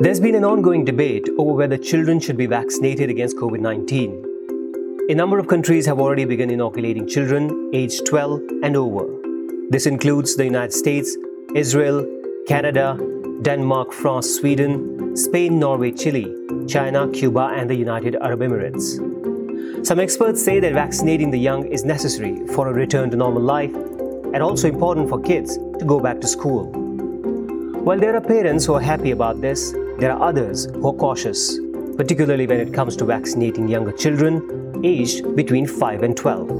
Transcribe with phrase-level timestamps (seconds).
[0.00, 5.08] There's been an ongoing debate over whether children should be vaccinated against COVID 19.
[5.10, 9.08] A number of countries have already begun inoculating children aged 12 and over.
[9.70, 11.16] This includes the United States,
[11.56, 12.06] Israel,
[12.46, 12.96] Canada,
[13.42, 16.32] Denmark, France, Sweden, Spain, Norway, Chile,
[16.68, 19.84] China, Cuba, and the United Arab Emirates.
[19.84, 23.74] Some experts say that vaccinating the young is necessary for a return to normal life
[24.32, 26.77] and also important for kids to go back to school.
[27.84, 31.58] While there are parents who are happy about this, there are others who are cautious,
[31.96, 36.50] particularly when it comes to vaccinating younger children aged between 5 and 12.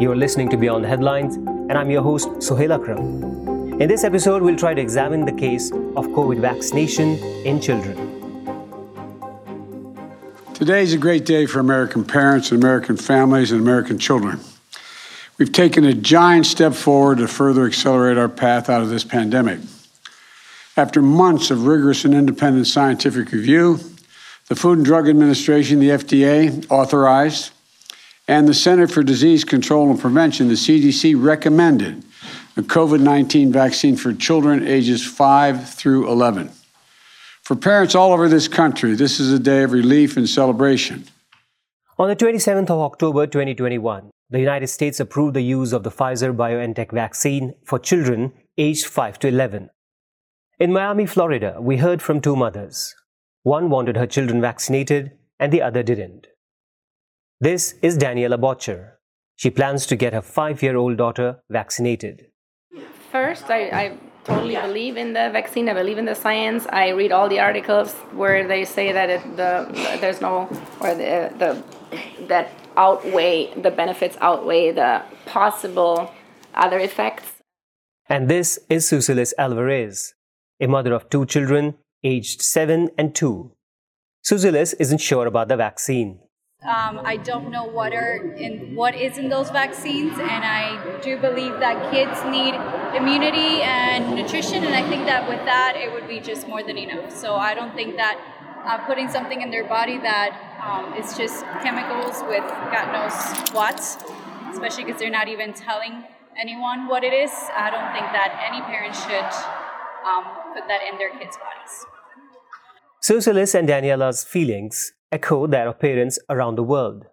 [0.00, 3.80] You are listening to Beyond the Headlines, and I'm your host, Suhail Akram.
[3.80, 7.96] In this episode, we'll try to examine the case of COVID vaccination in children.
[10.54, 14.40] Today is a great day for American parents and American families and American children.
[15.38, 19.60] We've taken a giant step forward to further accelerate our path out of this pandemic.
[20.78, 23.80] After months of rigorous and independent scientific review,
[24.48, 27.50] the Food and Drug Administration, the FDA, authorized,
[28.28, 32.04] and the Center for Disease Control and Prevention, the CDC, recommended
[32.56, 36.50] the COVID 19 vaccine for children ages 5 through 11.
[37.42, 41.04] For parents all over this country, this is a day of relief and celebration.
[41.98, 46.36] On the 27th of October 2021, the United States approved the use of the Pfizer
[46.36, 49.70] BioNTech vaccine for children aged 5 to 11.
[50.58, 52.94] In Miami, Florida, we heard from two mothers.
[53.42, 56.28] One wanted her children vaccinated and the other didn't.
[57.38, 58.98] This is Daniela Botcher.
[59.36, 62.28] She plans to get her five year old daughter vaccinated.
[63.12, 65.68] First, I, I, totally believe in the vaccine.
[65.68, 66.66] I believe in the science.
[66.70, 69.68] I read all the articles where they say that it, the
[70.00, 70.48] there's no
[70.80, 71.62] or the, the
[72.28, 76.10] that outweigh the benefits outweigh the possible
[76.54, 77.42] other effects.
[78.08, 80.15] And this is Susilis Alvarez
[80.60, 83.52] a mother of two children aged 7 and 2.
[84.24, 86.20] Suzilis isn't sure about the vaccine.
[86.64, 91.16] Um, I don't know what are in what is in those vaccines, and I do
[91.18, 92.54] believe that kids need
[92.96, 96.76] immunity and nutrition, and I think that with that it would be just more than
[96.76, 97.12] enough.
[97.12, 98.18] So I don't think that
[98.64, 102.42] uh, putting something in their body that um, is just chemicals with
[102.72, 103.14] God knows
[103.52, 103.78] what,
[104.50, 106.02] especially because they're not even telling
[106.36, 107.30] anyone what it is.
[107.54, 109.30] I don't think that any parent should
[110.06, 110.24] um,
[110.54, 111.86] put that in their kids' bodies.
[113.02, 117.06] Susilis and Daniela's feelings echo of parents around the world.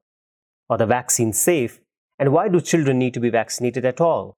[0.69, 1.79] Are the vaccines safe?
[2.19, 4.35] And why do children need to be vaccinated at all?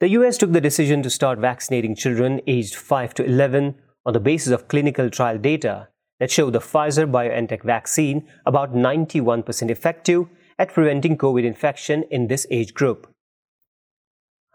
[0.00, 3.74] The US took the decision to start vaccinating children aged 5 to 11
[4.06, 5.88] on the basis of clinical trial data
[6.20, 10.26] that show the Pfizer BioNTech vaccine about 91% effective
[10.58, 13.12] at preventing COVID infection in this age group.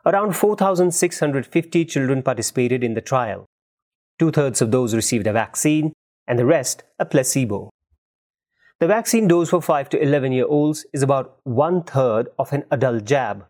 [0.05, 3.45] Around 4,650 children participated in the trial.
[4.19, 5.93] Two thirds of those received a vaccine,
[6.27, 7.69] and the rest a placebo.
[8.81, 12.65] The vaccine dose for 5 to 11 year olds is about one third of an
[12.69, 13.45] adult jab.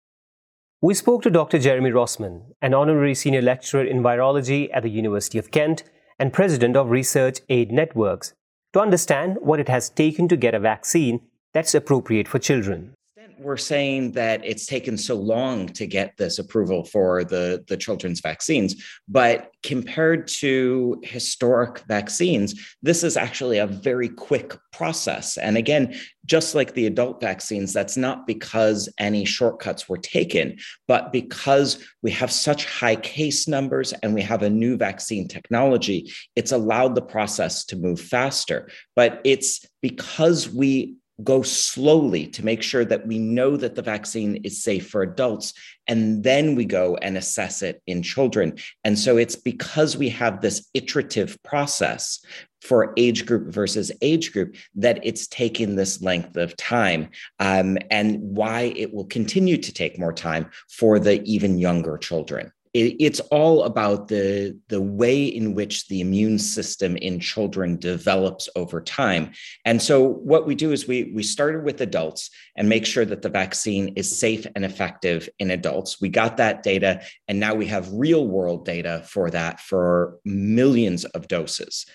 [0.80, 1.58] We spoke to Dr.
[1.58, 5.84] Jeremy Rossman, an honorary senior lecturer in virology at the University of Kent
[6.20, 8.34] and president of Research Aid Networks,
[8.74, 11.22] to understand what it has taken to get a vaccine
[11.52, 12.94] that's appropriate for children
[13.40, 18.22] we're saying that it's taken so long to get this approval for the, the children's
[18.22, 18.84] vaccines.
[19.08, 25.38] But compared to historic vaccines, this is actually a very quick process.
[25.38, 25.96] And again,
[26.26, 30.58] just like the adult vaccines, that's not because any shortcuts were taken,
[30.88, 36.12] but because we have such high case numbers and we have a new vaccine technology,
[36.36, 38.70] it's allowed the process to move faster.
[38.96, 44.38] But it's because we go slowly to make sure that we know that the vaccine
[44.38, 45.54] is safe for adults
[45.88, 48.58] and then we go and assess it in children.
[48.84, 52.24] And so it's because we have this iterative process
[52.62, 58.18] for age group versus age group that it's taken this length of time um, and
[58.22, 63.20] why it will continue to take more time for the even younger children it, it's
[63.20, 69.32] all about the, the way in which the immune system in children develops over time.
[69.66, 73.22] And so what we do is we, we started with adults and make sure that
[73.22, 76.02] the vaccine is safe and effective in adults.
[76.02, 81.06] We got that data, and now we have real world data for that for millions
[81.06, 81.86] of doses.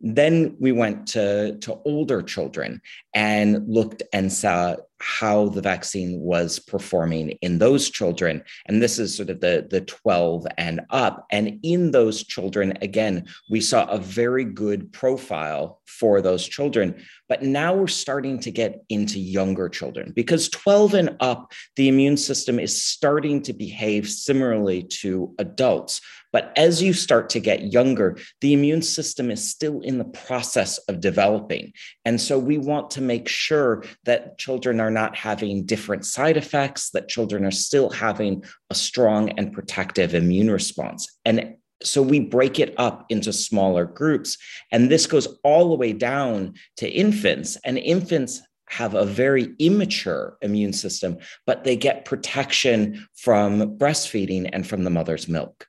[0.00, 2.80] Then we went to, to older children
[3.14, 8.42] and looked and saw how the vaccine was performing in those children.
[8.66, 11.26] And this is sort of the, the 12 and up.
[11.30, 16.94] And in those children, again, we saw a very good profile for those children.
[17.28, 22.16] But now we're starting to get into younger children because 12 and up, the immune
[22.16, 26.00] system is starting to behave similarly to adults.
[26.32, 30.78] But as you start to get younger, the immune system is still in the process
[30.88, 31.72] of developing.
[32.04, 36.90] And so we want to make sure that children are not having different side effects,
[36.90, 41.08] that children are still having a strong and protective immune response.
[41.24, 44.38] And so we break it up into smaller groups.
[44.72, 47.56] And this goes all the way down to infants.
[47.64, 54.66] And infants have a very immature immune system, but they get protection from breastfeeding and
[54.66, 55.66] from the mother's milk.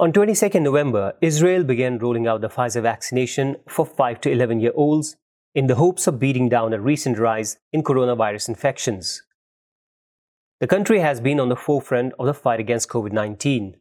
[0.00, 4.72] On 22nd November, Israel began rolling out the Pfizer vaccination for 5 to 11 year
[4.74, 5.16] olds
[5.54, 9.22] in the hopes of beating down a recent rise in coronavirus infections.
[10.60, 13.76] The country has been on the forefront of the fight against COVID 19.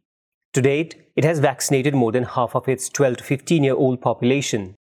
[0.54, 4.02] To date, it has vaccinated more than half of its 12 to 15 year old
[4.02, 4.76] population.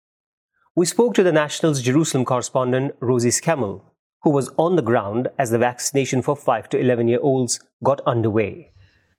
[0.75, 3.83] We spoke to the National's Jerusalem correspondent Rosie Scammell,
[4.23, 8.01] who was on the ground as the vaccination for 5 to 11 year olds got
[8.01, 8.71] underway.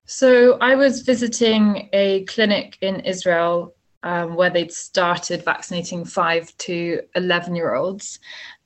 [0.04, 7.02] So, I was visiting a clinic in Israel um, where they'd started vaccinating 5 to
[7.14, 8.18] 11 year olds.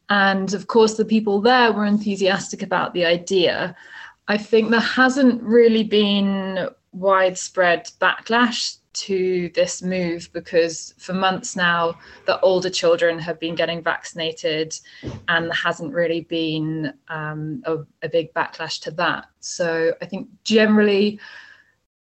[0.08, 3.76] And of course, the people there were enthusiastic about the idea.
[4.28, 11.98] I think there hasn't really been widespread backlash to this move because for months now
[12.26, 14.78] the older children have been getting vaccinated
[15.28, 19.26] and there hasn't really been um, a, a, big backlash to that.
[19.40, 21.20] So i think generally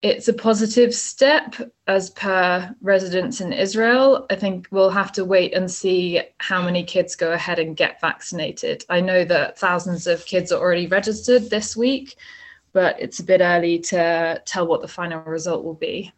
[0.03, 1.55] it's a positive step
[1.87, 4.27] as per residents in israel.
[4.29, 8.03] I think we'll have to wait and see how many kids go ahead and get
[8.03, 8.85] vaccinated.
[8.91, 12.17] I know that thousands of kids are already registered this week
[12.75, 16.13] but it's a bit early to tell what the final result will be.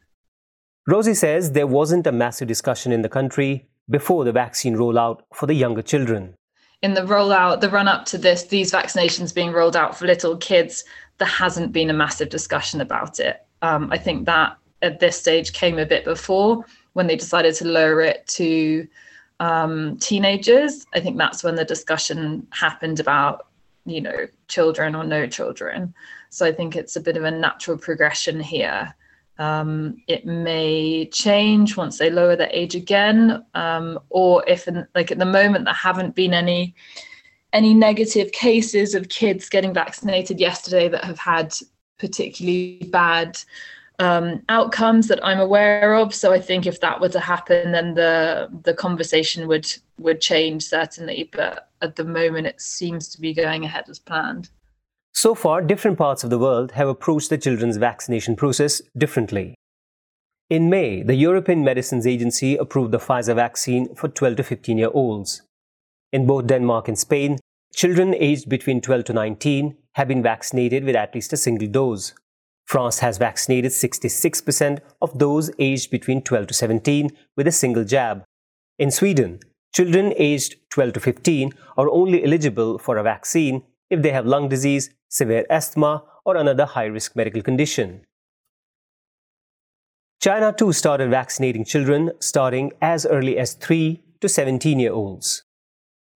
[0.88, 5.46] Rosie says there wasn't a massive discussion in the country before the vaccine rollout for
[5.46, 6.34] the younger children.
[6.80, 10.36] In the rollout, the run up to this, these vaccinations being rolled out for little
[10.36, 10.84] kids,
[11.18, 13.44] there hasn't been a massive discussion about it.
[13.62, 17.66] Um, I think that at this stage came a bit before when they decided to
[17.66, 18.86] lower it to
[19.40, 20.86] um, teenagers.
[20.94, 23.48] I think that's when the discussion happened about,
[23.86, 25.94] you know, children or no children.
[26.30, 28.94] So I think it's a bit of a natural progression here.
[29.38, 35.10] Um, it may change once they lower the age again, um, or if, in, like
[35.10, 36.74] at the moment, there haven't been any
[37.52, 41.54] any negative cases of kids getting vaccinated yesterday that have had
[41.98, 43.38] particularly bad
[43.98, 46.14] um, outcomes that I'm aware of.
[46.14, 50.64] So I think if that were to happen, then the the conversation would would change
[50.64, 51.30] certainly.
[51.32, 54.50] But at the moment, it seems to be going ahead as planned.
[55.16, 59.54] So far, different parts of the world have approached the children's vaccination process differently.
[60.50, 64.90] In May, the European Medicines Agency approved the Pfizer vaccine for 12 to 15 year
[64.92, 65.40] olds.
[66.12, 67.38] In both Denmark and Spain,
[67.74, 72.12] children aged between 12 to 19 have been vaccinated with at least a single dose.
[72.66, 77.08] France has vaccinated 66% of those aged between 12 to 17
[77.38, 78.22] with a single jab.
[78.78, 79.40] In Sweden,
[79.74, 84.48] children aged 12 to 15 are only eligible for a vaccine if they have lung
[84.48, 88.04] disease, severe asthma, or another high risk medical condition.
[90.20, 95.44] China too started vaccinating children starting as early as 3 to 17 year olds.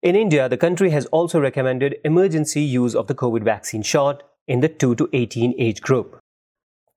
[0.02, 4.62] In India, the country has also recommended emergency use of the COVID vaccine shot in
[4.62, 6.20] the 2 to 18 age group.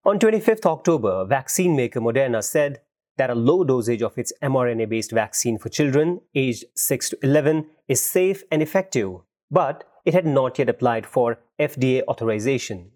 [0.04, 2.80] On 25th October, vaccine maker Moderna said
[3.16, 7.66] that a low dosage of its mRNA based vaccine for children aged 6 to 11
[7.88, 9.11] is safe and effective,
[9.50, 12.90] but it had not yet applied for FDA authorization.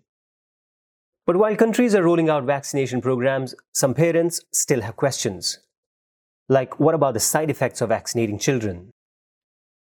[1.26, 5.58] But while countries are rolling out vaccination programs, some parents still have questions.
[6.48, 8.90] Like, what about the side effects of vaccinating children?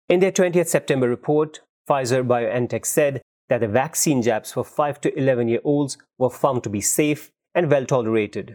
[0.08, 5.18] In their 20th September report, Pfizer BioNTech said that the vaccine jabs for 5 to
[5.18, 8.54] 11 year olds were found to be safe and well tolerated.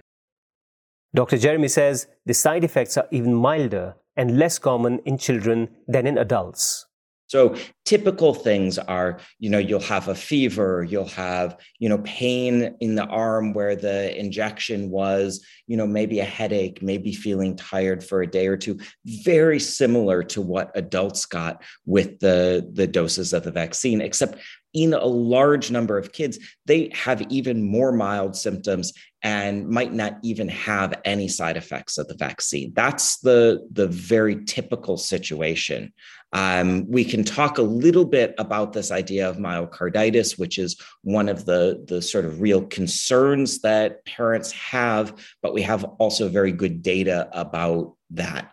[1.14, 1.38] Dr.
[1.38, 6.18] Jeremy says the side effects are even milder and less common in children than in
[6.18, 6.86] adults.
[7.28, 7.56] So
[7.86, 12.96] typical things are, you know, you'll have a fever, you'll have, you know, pain in
[12.96, 18.22] the arm where the injection was, you know, maybe a headache, maybe feeling tired for
[18.22, 23.44] a day or two, very similar to what adults got with the the doses of
[23.44, 24.40] the vaccine, except
[24.76, 30.18] in a large number of kids, they have even more mild symptoms and might not
[30.22, 32.74] even have any side effects of the vaccine.
[32.76, 35.94] That's the, the very typical situation.
[36.34, 41.30] Um, we can talk a little bit about this idea of myocarditis, which is one
[41.30, 46.52] of the, the sort of real concerns that parents have, but we have also very
[46.52, 48.52] good data about that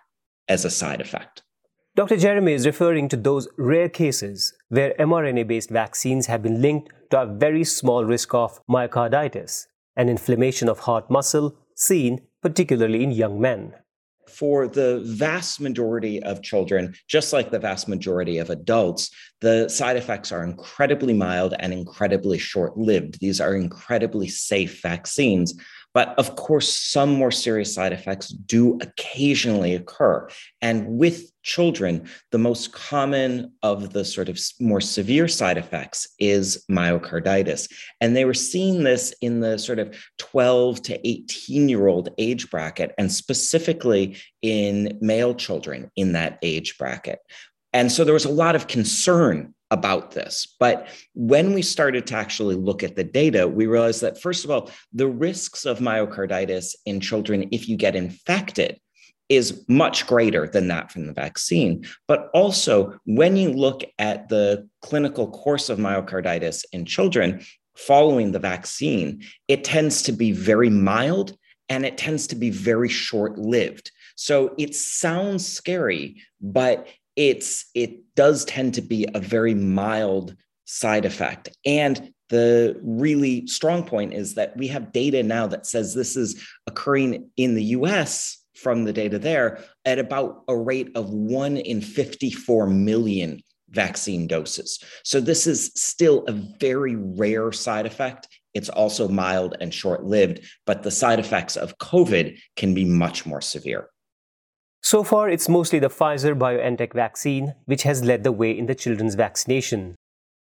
[0.49, 1.43] as a side effect.
[1.95, 2.17] Dr.
[2.17, 7.21] Jeremy is referring to those rare cases where mRNA based vaccines have been linked to
[7.21, 13.39] a very small risk of myocarditis, an inflammation of heart muscle seen particularly in young
[13.39, 13.75] men
[14.29, 19.97] for the vast majority of children, just like the vast majority of adults, the side
[19.97, 23.21] effects are incredibly mild and incredibly short lived.
[23.21, 25.55] These are incredibly safe vaccines.
[25.93, 30.29] But of course, some more serious side effects do occasionally occur.
[30.63, 36.65] And with children, the most common of the sort of more severe side effects is
[36.71, 37.71] myocarditis.
[38.01, 42.51] And they were seeing this in the sort of 12 to 18 year old age
[42.51, 47.19] bracket, and specifically in male children in that age bracket.
[47.73, 50.55] And so there was a lot of concern about this.
[50.61, 54.51] But when we started to actually look at the data, we realized that, first of
[54.51, 58.79] all, the risks of myocarditis in children, if you get infected,
[59.33, 61.83] is much greater than that from the vaccine.
[62.07, 67.43] But also, when you look at the clinical course of myocarditis in children
[67.75, 71.35] following the vaccine, it tends to be very mild
[71.71, 73.91] and it tends to be very short lived.
[74.17, 76.87] So it sounds scary, but
[77.17, 80.37] it's it does tend to be a very mild
[80.67, 85.93] side effect and the really strong point is that we have data now that says
[85.93, 91.11] this is occurring in the US from the data there at about a rate of
[91.11, 93.41] 1 in 54 million
[93.71, 94.83] vaccine doses.
[95.05, 98.29] So this is still a very rare side effect.
[98.55, 103.25] It's also mild and short lived, but the side effects of COVID can be much
[103.25, 103.89] more severe.
[104.83, 108.75] So far, it's mostly the Pfizer BioNTech vaccine which has led the way in the
[108.75, 109.95] children's vaccination.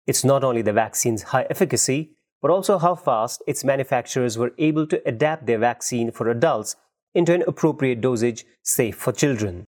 [0.06, 4.86] It's not only the vaccine's high efficacy, but also how fast its manufacturers were able
[4.88, 6.76] to adapt their vaccine for adults
[7.14, 9.64] into an appropriate dosage safe for children.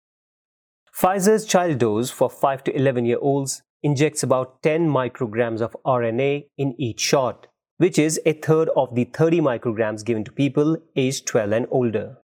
[0.92, 6.46] Pfizer's child dose for 5 to 11 year olds injects about 10 micrograms of RNA
[6.58, 7.46] in each shot,
[7.78, 12.18] which is a third of the 30 micrograms given to people aged 12 and older.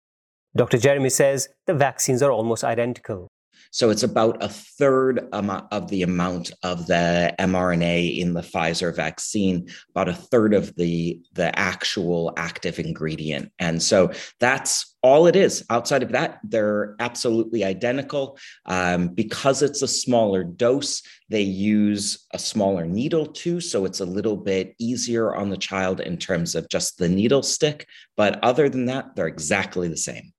[0.55, 0.79] Dr.
[0.79, 3.29] Jeremy says the vaccines are almost identical.
[3.71, 9.69] So it's about a third of the amount of the mRNA in the Pfizer vaccine,
[9.91, 13.53] about a third of the, the actual active ingredient.
[13.59, 15.65] And so that's all it is.
[15.71, 18.39] Outside of that, they're absolutely identical.
[18.65, 23.61] Um, because it's a smaller dose, they use a smaller needle too.
[23.61, 27.43] So it's a little bit easier on the child in terms of just the needle
[27.43, 27.87] stick.
[28.17, 30.33] But other than that, they're exactly the same.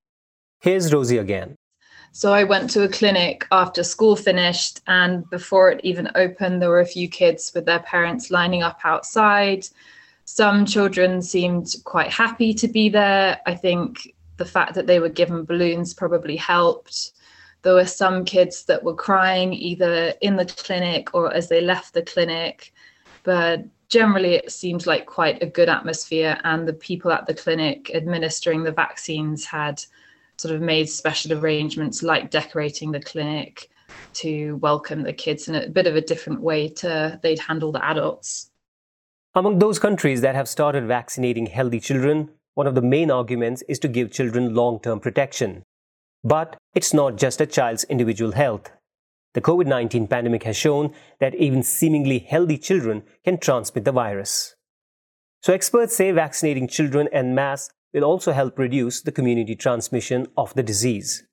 [0.62, 1.56] Here's Rosie again.
[2.18, 6.72] So I went to a clinic after school finished, and before it even opened, there
[6.72, 9.68] were a few kids with their parents lining up outside.
[10.26, 13.40] Some children seemed quite happy to be there.
[13.46, 17.12] I think the fact that they were given balloons probably helped.
[17.62, 21.94] There were some kids that were crying either in the clinic or as they left
[21.94, 22.74] the clinic.
[23.22, 27.92] But generally, it seemed like quite a good atmosphere, and the people at the clinic
[27.94, 29.84] administering the vaccines had
[30.38, 33.70] sort of made special arrangements like decorating the clinic
[34.14, 37.84] to welcome the kids in a bit of a different way to they'd handle the
[37.84, 38.52] adults.
[39.36, 43.80] Among those countries that have started vaccinating healthy children, one of the main arguments is
[43.80, 45.64] to give children long term protection.
[46.24, 48.72] But it's not just a child's individual health.
[49.34, 54.56] The COVID 19 pandemic has shown that even seemingly healthy children can transmit the virus.
[55.44, 60.54] So, experts say vaccinating children en masse will also help reduce the community transmission of
[60.54, 61.24] the disease.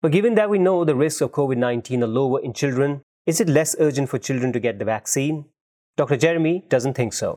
[0.00, 3.40] But given that we know the risks of COVID 19 are lower in children, is
[3.40, 5.46] it less urgent for children to get the vaccine?
[5.96, 6.16] Dr.
[6.16, 7.36] Jeremy doesn't think so.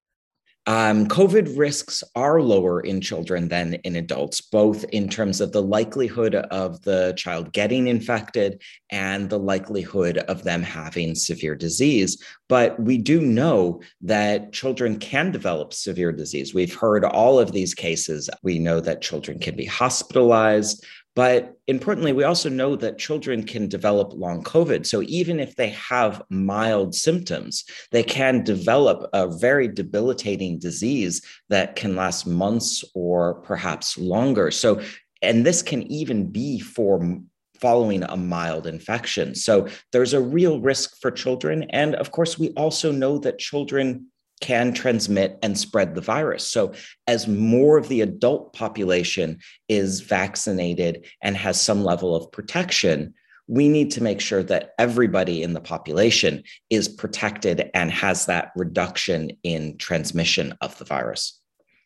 [0.68, 5.62] Um, COVID risks are lower in children than in adults, both in terms of the
[5.62, 12.24] likelihood of the child getting infected and the likelihood of them having severe disease.
[12.50, 16.56] But we do know that children can develop severe disease.
[16.56, 18.28] We've heard all of these cases.
[18.42, 20.84] We know that children can be hospitalized.
[21.16, 24.86] But importantly, we also know that children can develop long COVID.
[24.86, 31.78] So even if they have mild symptoms, they can develop a very debilitating disease that
[31.78, 34.52] can last months or perhaps longer.
[34.52, 34.82] So,
[35.22, 37.20] and this can even be for
[37.62, 39.34] following a mild infection.
[39.34, 41.64] So there's a real risk for children.
[41.70, 44.08] And of course, we also know that children
[44.42, 46.46] can transmit and spread the virus.
[46.50, 46.74] So,
[47.08, 49.40] as more of the adult population
[49.70, 53.14] is vaccinated and has some level of protection,
[53.48, 58.52] we need to make sure that everybody in the population is protected and has that
[58.56, 61.40] reduction in transmission of the virus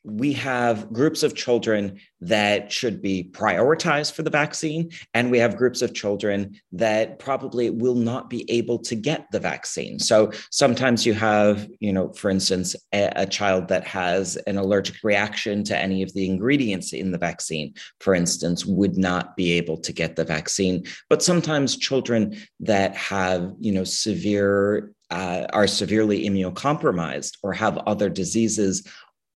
[0.03, 5.57] we have groups of children that should be prioritized for the vaccine, and we have
[5.57, 9.99] groups of children that probably will not be able to get the vaccine.
[9.99, 14.97] So sometimes you have, you know, for instance, a, a child that has an allergic
[15.03, 19.77] reaction to any of the ingredients in the vaccine, for instance, would not be able
[19.77, 20.83] to get the vaccine.
[21.09, 28.09] But sometimes children that have, you know, severe uh, are severely immunocompromised or have other
[28.09, 28.87] diseases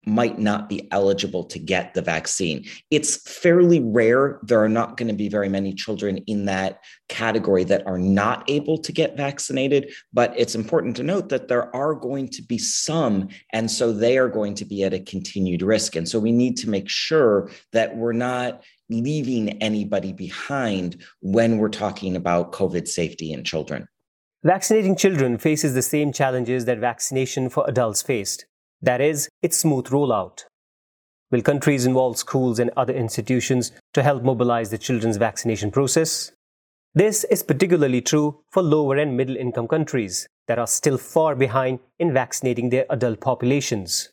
[0.05, 2.65] might not be eligible to get the vaccine.
[2.91, 4.39] It's fairly rare.
[4.43, 6.79] There are not going to be very many children in that
[7.09, 11.73] category that are not able to get vaccinated, but it's important to note that there
[11.75, 13.29] are going to be some.
[13.51, 15.95] And so they are going to be at a continued risk.
[15.95, 21.69] And so we need to make sure that we're not leaving anybody behind when we're
[21.69, 23.87] talking about COVID safety in children.
[24.43, 28.45] Vaccinating children faces the same challenges that vaccination for adults faced.
[28.83, 30.43] That is, its smooth rollout.
[31.31, 36.33] Will countries involve schools and other institutions to help mobilize the children's vaccination process?
[36.93, 41.79] This is particularly true for lower and middle income countries that are still far behind
[41.97, 44.09] in vaccinating their adult populations.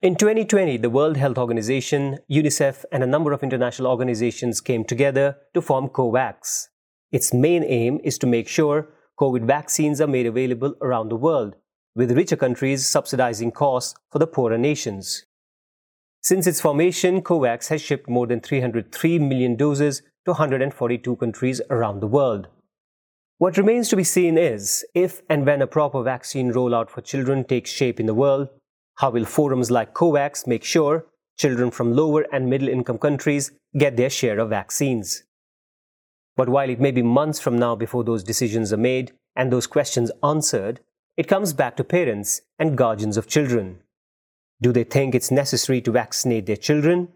[0.00, 5.36] In 2020, the World Health Organization, UNICEF, and a number of international organizations came together
[5.52, 6.68] to form COVAX.
[7.12, 8.88] Its main aim is to make sure
[9.20, 11.54] COVID vaccines are made available around the world
[11.94, 15.24] with richer countries subsidizing costs for the poorer nations.
[16.22, 22.00] Since its formation, COVAX has shipped more than 303 million doses to 142 countries around
[22.00, 22.48] the world.
[23.38, 27.44] What remains to be seen is if and when a proper vaccine rollout for children
[27.44, 28.48] takes shape in the world,
[28.96, 31.06] how will forums like COVAX make sure
[31.38, 35.22] children from lower and middle income countries get their share of vaccines?
[36.36, 39.66] But while it may be months from now before those decisions are made and those
[39.66, 40.80] questions answered,
[41.20, 43.78] it comes back to parents and guardians of children.
[44.62, 47.08] Do they think it's necessary to vaccinate their children?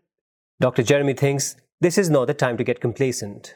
[0.60, 0.82] Dr.
[0.82, 3.54] Jeremy thinks this is not the time to get complacent.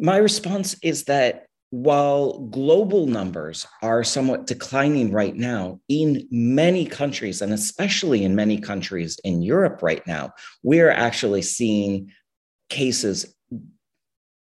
[0.00, 7.40] My response is that while global numbers are somewhat declining right now, in many countries,
[7.40, 10.32] and especially in many countries in Europe right now,
[10.64, 12.10] we're actually seeing
[12.70, 13.36] cases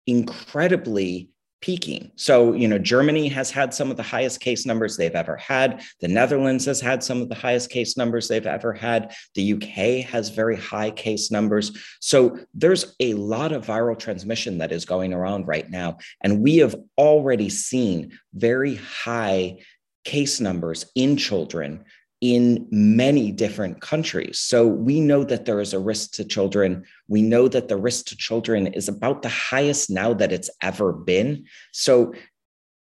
[0.06, 1.28] incredibly
[1.60, 2.10] peaking.
[2.16, 5.82] So, you know, Germany has had some of the highest case numbers they've ever had.
[6.00, 9.12] The Netherlands has had some of the highest case numbers they've ever had.
[9.34, 11.72] The UK has very high case numbers.
[12.00, 15.98] So, there's a lot of viral transmission that is going around right now.
[16.22, 19.58] And we have already seen very high
[20.04, 21.84] case numbers in children
[22.20, 24.38] in many different countries.
[24.38, 26.84] So we know that there is a risk to children.
[27.06, 30.92] We know that the risk to children is about the highest now that it's ever
[30.92, 31.44] been.
[31.72, 32.12] So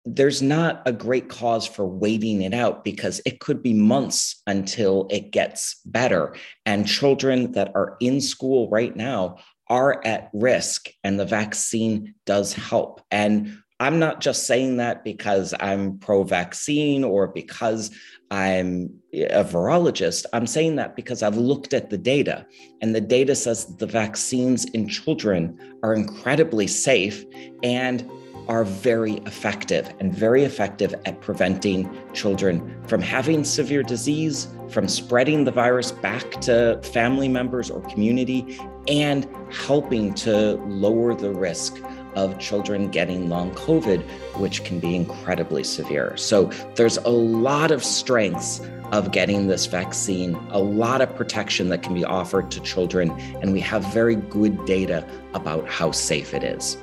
[0.06, 5.08] there's not a great cause for waiting it out because it could be months until
[5.10, 6.34] it gets better.
[6.66, 12.54] And children that are in school right now are at risk, and the vaccine does
[12.54, 13.02] help.
[13.12, 17.92] And I'm not just saying that because I'm pro vaccine or because
[18.32, 20.26] I'm a virologist.
[20.34, 22.46] I'm saying that because I've looked at the data,
[22.82, 27.24] and the data says the vaccines in children are incredibly safe
[27.62, 28.10] and
[28.48, 35.44] are very effective and very effective at preventing children from having severe disease, from spreading
[35.44, 41.78] the virus back to family members or community, and helping to lower the risk
[42.18, 44.02] of children getting long COVID,
[44.42, 46.18] which can be incredibly severe.
[46.18, 48.60] So there's a lot of strengths
[48.92, 53.54] of getting this vaccine, a lot of protection that can be offered to children, and
[53.54, 56.78] we have very good data about how safe it is.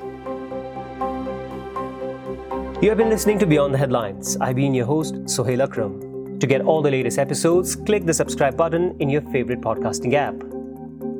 [2.80, 4.36] You have been listening to Beyond the Headlines.
[4.40, 6.38] I've been your host, Suhail Akram.
[6.38, 10.36] To get all the latest episodes, click the subscribe button in your favorite podcasting app.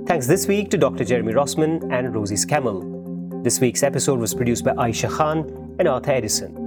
[0.06, 1.04] Thanks this week to Dr.
[1.04, 2.93] Jeremy Rossman and Rosie Scammell.
[3.44, 6.63] This week's episode was produced by Aisha Khan and Arthur Edison.